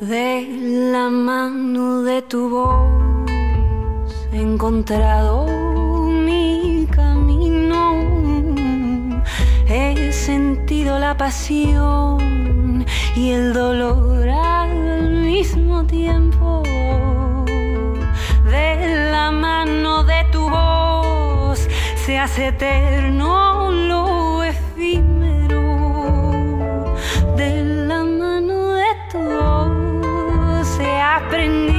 De 0.00 0.46
la 0.92 1.10
mano 1.10 2.02
de 2.02 2.22
tu 2.22 2.48
voz 2.50 4.12
he 4.32 4.40
encontrado 4.40 5.46
mi 5.46 6.86
camino. 6.90 7.94
He 9.68 10.12
sentido 10.12 10.98
la 10.98 11.16
pasión 11.16 12.84
y 13.14 13.30
el 13.30 13.52
dolor 13.52 14.28
al 14.28 15.22
mismo 15.22 15.84
tiempo 15.84 16.62
la 19.10 19.30
mano 19.30 20.04
de 20.04 20.24
tu 20.30 20.48
voz 20.48 21.68
se 22.04 22.18
hace 22.18 22.48
eterno 22.48 23.70
lo 23.70 24.42
efímero. 24.44 25.62
De 27.36 27.64
la 27.88 28.04
mano 28.04 28.74
de 28.74 28.92
tu 29.10 29.18
voz 29.18 30.66
se 30.76 31.00
aprende. 31.00 31.69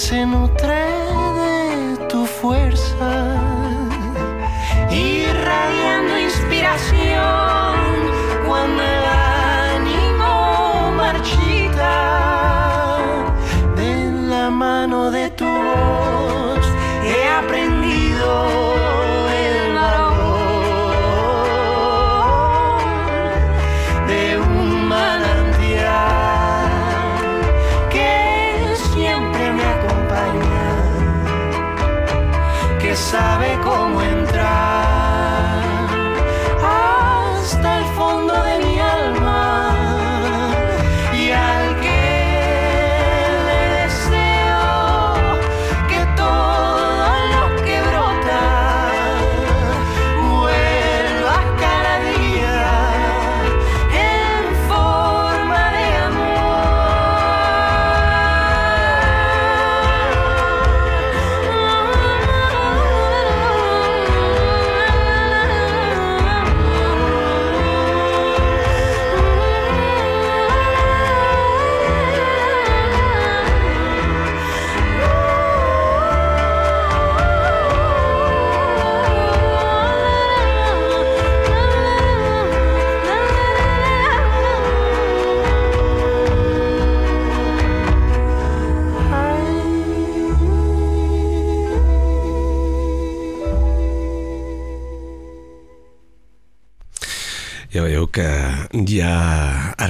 Se 0.00 0.24
nutre 0.24 0.89
sabe 33.10 33.58
cómo 33.64 33.89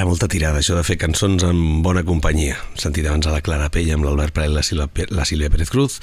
ara 0.00 0.08
molta 0.08 0.30
tirada, 0.32 0.62
això 0.62 0.72
de 0.78 0.84
fer 0.86 0.96
cançons 0.96 1.42
amb 1.44 1.82
bona 1.84 2.00
companyia. 2.08 2.54
Hem 2.56 2.78
sentit 2.80 3.04
abans 3.04 3.26
a 3.28 3.34
la 3.34 3.42
Clara 3.44 3.68
Pell 3.68 3.90
amb 3.92 4.06
l'Albert 4.06 4.32
Pérez, 4.32 4.54
la, 4.54 4.62
Silva, 4.64 4.86
la 5.12 5.26
Sílvia 5.28 5.50
Pérez 5.52 5.68
Cruz, 5.68 5.98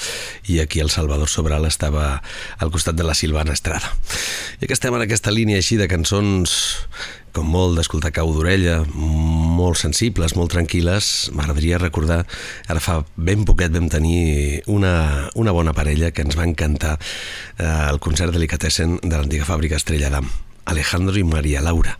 i 0.53 0.59
aquí 0.61 0.83
el 0.83 0.91
Salvador 0.93 1.31
Sobral 1.33 1.65
estava 1.65 2.21
al 2.61 2.69
costat 2.69 2.99
de 2.99 3.07
la 3.07 3.17
Silvana 3.17 3.57
Estrada. 3.57 3.89
I 4.61 4.69
que 4.69 4.77
estem 4.77 4.93
en 4.93 5.01
aquesta 5.01 5.33
línia 5.33 5.57
així 5.57 5.79
de 5.81 5.89
cançons 5.89 6.53
com 7.33 7.49
molt 7.49 7.77
d'escoltar 7.77 8.13
cau 8.13 8.29
d'orella, 8.33 8.83
molt 8.93 9.81
sensibles, 9.81 10.37
molt 10.37 10.53
tranquil·les, 10.53 11.31
m'agradaria 11.33 11.81
recordar, 11.81 12.23
ara 12.69 12.81
fa 12.81 12.99
ben 13.17 13.45
poquet 13.49 13.73
vam 13.73 13.89
tenir 13.93 14.61
una, 14.69 15.29
una 15.33 15.53
bona 15.57 15.73
parella 15.77 16.13
que 16.13 16.25
ens 16.25 16.37
va 16.37 16.45
encantar 16.45 16.97
eh, 16.97 17.65
al 17.65 17.97
concert 17.97 18.33
Delicatessen 18.33 18.99
de 19.01 19.15
l'antiga 19.15 19.49
fàbrica 19.49 19.81
Estrella 19.81 20.13
d'Am. 20.13 20.29
Alejandro 20.67 21.17
i 21.17 21.23
Maria 21.23 21.61
Laura, 21.63 21.97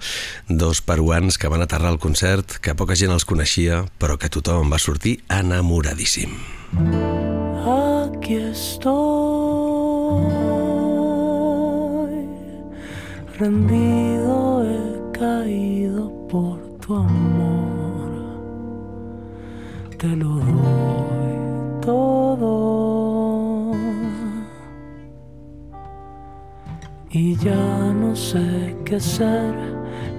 dos 0.50 0.82
peruans 0.84 1.38
que 1.40 1.48
van 1.48 1.64
aterrar 1.64 1.90
al 1.94 2.00
concert, 2.04 2.60
que 2.60 2.76
poca 2.76 3.00
gent 3.00 3.14
els 3.16 3.26
coneixia, 3.26 3.86
però 3.98 4.20
que 4.20 4.30
tothom 4.30 4.68
va 4.74 4.80
sortir 4.84 5.24
enamoradíssim. 5.32 6.36
Aquí 7.64 8.36
estoy, 8.36 8.92
rendido 13.40 14.64
he 14.68 15.18
caído 15.18 16.12
por 16.28 16.60
tu 16.84 16.96
amor. 16.96 18.12
Te 19.98 20.08
lo 20.08 20.36
doy 20.44 21.82
todo. 21.82 22.67
Y 27.20 27.36
ya 27.38 27.94
no 28.02 28.16
sé 28.16 28.78
qué 28.86 28.98
hacer 28.98 29.56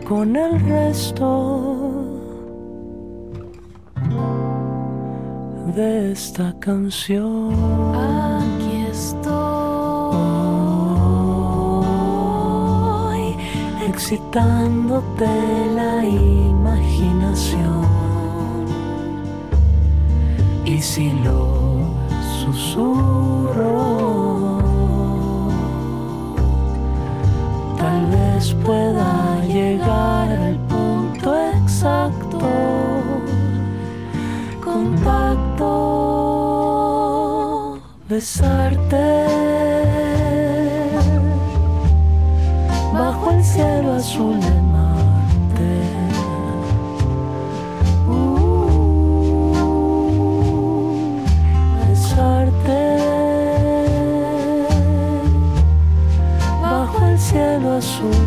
con 0.09 0.35
el 0.35 0.59
resto 0.59 1.95
de 5.77 6.11
esta 6.11 6.53
canción. 6.59 7.55
Aquí 7.95 8.87
estoy, 8.91 9.29
excitándote 13.89 15.31
la 15.77 16.05
imaginación. 16.05 17.87
Y 20.65 20.83
si 20.83 21.13
lo 21.23 21.47
susurro, 22.41 24.28
tal 27.79 28.07
vez 28.07 28.55
pueda 28.65 29.41
llegar 29.47 30.31
al 30.31 30.57
punto 30.67 31.35
exacto. 31.55 32.41
Contacto, 34.65 35.65
besarte. 38.09 39.07
Bajo 42.93 43.31
el 43.31 43.45
cielo 43.45 43.93
azul 43.95 44.48
cielo 57.81 58.18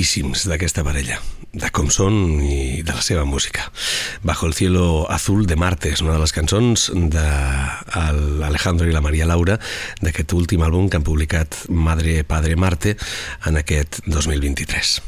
encantadíssims 0.00 0.46
d'aquesta 0.48 0.82
parella, 0.82 1.18
de 1.52 1.68
com 1.74 1.90
són 1.92 2.40
i 2.40 2.82
de 2.82 2.92
la 2.94 3.02
seva 3.02 3.24
música. 3.24 3.70
Bajo 4.22 4.46
el 4.46 4.54
cielo 4.54 5.10
azul 5.10 5.46
de 5.46 5.56
Marte 5.56 5.90
és 5.92 6.00
una 6.00 6.14
de 6.14 6.20
les 6.20 6.32
cançons 6.32 6.90
de 6.94 7.24
l'Alejandro 8.40 8.88
i 8.88 8.92
la 8.92 9.02
Maria 9.04 9.26
Laura 9.26 9.58
d'aquest 10.00 10.32
últim 10.32 10.62
àlbum 10.62 10.88
que 10.88 10.96
han 10.96 11.04
publicat 11.04 11.66
Madre 11.68 12.24
Padre 12.24 12.56
Marte 12.56 12.96
en 13.44 13.58
aquest 13.60 14.00
2023. 14.06 15.00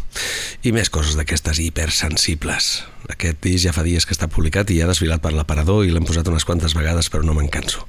I 0.69 0.73
més 0.73 0.91
coses 0.91 1.17
d'aquestes 1.17 1.59
hipersensibles. 1.63 2.85
Aquest 3.09 3.41
disc 3.43 3.65
ja 3.65 3.73
fa 3.73 3.87
dies 3.87 4.05
que 4.05 4.13
està 4.13 4.29
publicat 4.29 4.69
i 4.71 4.77
ja 4.81 4.85
ha 4.85 4.93
desfilat 4.93 5.23
per 5.23 5.33
l'aparador 5.33 5.87
i 5.87 5.95
l'hem 5.95 6.05
posat 6.05 6.29
unes 6.29 6.45
quantes 6.45 6.77
vegades 6.77 7.09
però 7.09 7.25
no 7.25 7.33
me'n 7.39 7.49
canso. 7.49 7.87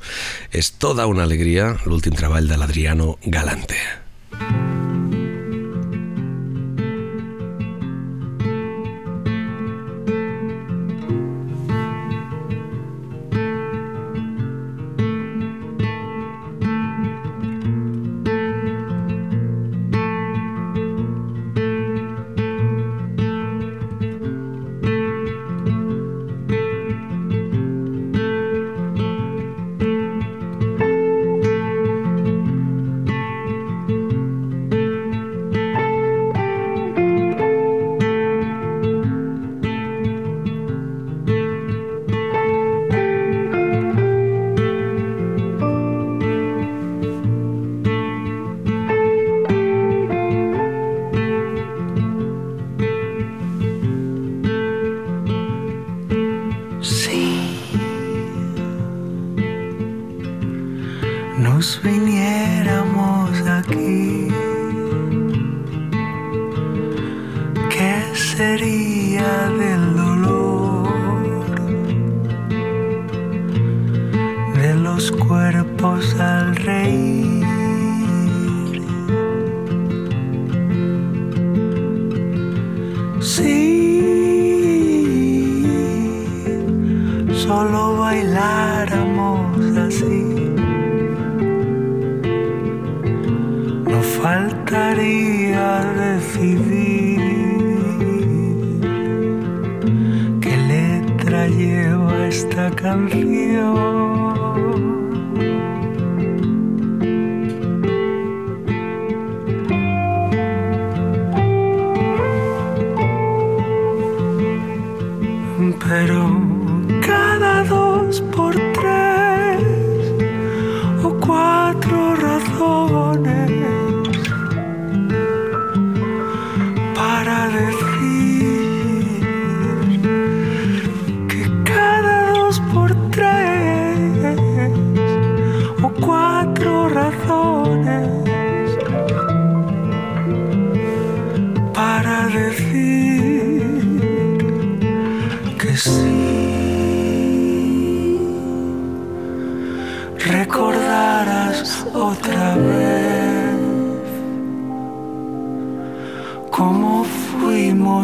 És 0.51 0.71
tota 0.79 1.09
una 1.11 1.27
alegria 1.27 1.73
l'últim 1.83 2.15
treball 2.15 2.47
de 2.47 2.57
l'Adriano 2.57 3.17
Galante. 3.25 4.02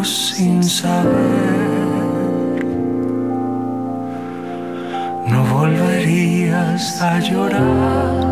Sin 0.04 0.62
saber. 0.62 1.80
No 5.26 5.44
volverías 5.54 7.00
a 7.02 7.18
llorar. 7.20 8.30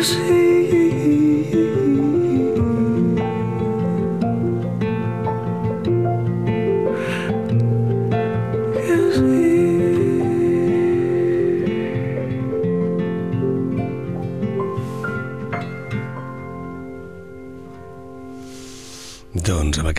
You 0.00 0.04
see, 0.04 0.49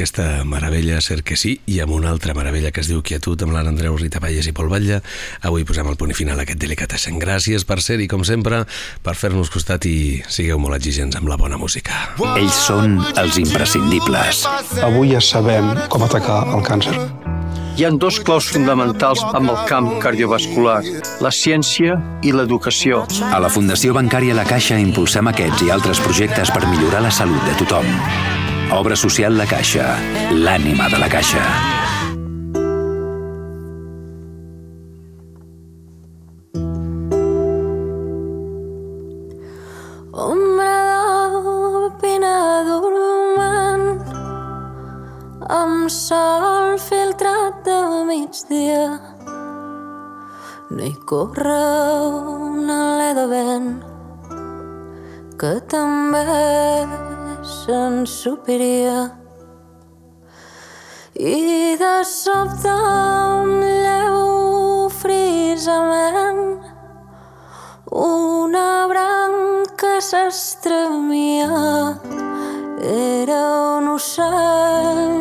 aquesta 0.02 0.42
meravella, 0.50 0.98
cert 1.02 1.22
que 1.22 1.36
sí, 1.38 1.60
i 1.70 1.78
amb 1.84 1.94
una 1.94 2.10
altra 2.10 2.34
meravella 2.34 2.72
que 2.74 2.82
es 2.82 2.90
diu 2.90 3.04
Quietud, 3.06 3.44
amb 3.46 3.54
l'Anna 3.54 3.70
Andreu, 3.70 3.94
Rita 4.00 4.18
Palles 4.24 4.48
i 4.50 4.54
Pol 4.58 4.72
Batlle, 4.72 4.98
avui 5.46 5.66
posem 5.68 5.86
el 5.92 5.98
punt 6.00 6.16
final 6.18 6.42
a 6.42 6.46
aquest 6.48 6.58
Delicatessen. 6.62 7.20
Gràcies 7.22 7.68
per 7.70 7.78
ser-hi, 7.86 8.08
com 8.10 8.26
sempre, 8.26 8.64
per 9.06 9.14
fer-nos 9.20 9.54
costat 9.54 9.86
i 9.86 10.24
sigueu 10.26 10.58
molt 10.58 10.80
exigents 10.80 11.20
amb 11.20 11.30
la 11.30 11.38
bona 11.38 11.62
música. 11.62 11.94
Ells 12.34 12.64
són 12.66 12.98
els 13.14 13.38
imprescindibles. 13.44 14.48
Avui 14.82 15.14
ja 15.14 15.22
sabem 15.22 15.70
com 15.94 16.10
atacar 16.10 16.42
el 16.56 16.66
càncer. 16.66 16.98
Hi 17.78 17.86
han 17.86 18.02
dos 18.02 18.18
claus 18.26 18.50
fonamentals 18.52 19.22
amb 19.32 19.54
el 19.54 19.64
camp 19.70 19.94
cardiovascular, 20.02 20.82
la 21.22 21.32
ciència 21.32 22.02
i 22.26 22.34
l'educació. 22.34 23.06
A 23.30 23.40
la 23.40 23.54
Fundació 23.54 23.94
Bancària 23.96 24.36
La 24.36 24.50
Caixa 24.50 24.82
impulsem 24.82 25.30
aquests 25.32 25.68
i 25.70 25.74
altres 25.78 26.02
projectes 26.04 26.52
per 26.52 26.66
millorar 26.68 27.06
la 27.06 27.14
salut 27.22 27.46
de 27.46 27.60
tothom. 27.64 28.41
Obra 28.72 28.96
social 28.96 29.36
La 29.36 29.44
Caixa, 29.44 29.84
l'ànima 30.32 30.88
de 30.88 31.00
la 31.02 31.10
Caixa. 31.12 31.42
Ombra 40.26 40.80
de 41.76 41.92
pena 42.00 42.34
dormant 42.70 43.86
amb 45.60 45.92
sol 45.92 46.80
filtrat 46.80 47.62
de 47.68 47.78
migdia 48.08 48.88
no 50.72 50.84
hi 50.88 50.96
corre 51.12 51.62
un 52.40 52.72
alè 52.80 53.14
de 53.20 53.32
vent 53.36 53.72
que 55.36 55.58
també 55.76 57.11
s'ensupiria 57.62 59.00
i 61.14 61.76
de 61.82 61.96
sobte 62.10 62.74
un 62.74 63.52
lleu 63.62 64.90
frisament 65.02 66.42
una 67.92 68.88
branca 68.88 70.00
s'estremia. 70.00 71.50
Era 72.82 73.42
un 73.78 73.88
ocell 73.96 75.12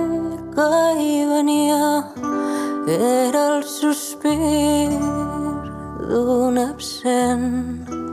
que 0.55 0.70
hi 1.03 1.26
venia. 1.26 1.88
Era 2.86 3.57
el 3.57 3.64
sospir 3.64 4.88
d'un 6.09 6.59
absent 6.59 8.09